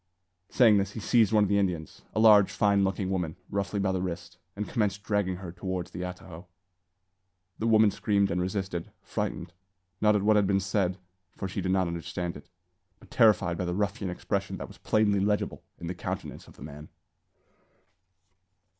Saying 0.49 0.77
this, 0.79 0.93
he 0.93 0.99
seized 0.99 1.31
one 1.31 1.43
of 1.43 1.47
the 1.47 1.59
Indians, 1.59 2.01
a 2.15 2.19
large, 2.19 2.51
fine 2.51 2.83
looking 2.83 3.11
woman, 3.11 3.35
roughly 3.51 3.79
by 3.79 3.91
the 3.91 4.01
wrist, 4.01 4.39
and 4.55 4.67
commenced 4.67 5.03
dragging 5.03 5.35
her 5.35 5.51
towards 5.51 5.91
the 5.91 6.01
atajo. 6.03 6.47
The 7.59 7.67
woman 7.67 7.91
screamed 7.91 8.31
and 8.31 8.41
resisted, 8.41 8.89
frightened, 9.03 9.53
not 10.01 10.15
at 10.15 10.23
what 10.23 10.37
had 10.37 10.47
been 10.47 10.59
said, 10.59 10.97
for 11.37 11.47
she 11.47 11.61
did 11.61 11.71
not 11.71 11.85
understand 11.85 12.35
it, 12.35 12.49
but 12.99 13.11
terrified 13.11 13.59
by 13.59 13.65
the 13.65 13.75
ruffian 13.75 14.09
expression 14.09 14.57
that 14.57 14.67
was 14.67 14.79
plainly 14.79 15.19
legible 15.19 15.61
in 15.77 15.85
the 15.85 15.93
countenance 15.93 16.47
of 16.47 16.55
the 16.55 16.63
man. 16.63 16.89